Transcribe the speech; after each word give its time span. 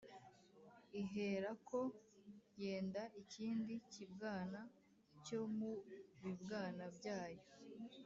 iherako 1.01 1.79
yenda 2.61 3.03
ikindi 3.21 3.73
kibwana 3.91 4.61
cyo 5.25 5.41
mu 5.57 5.71
bibwana 6.21 6.83
byayo 6.97 7.43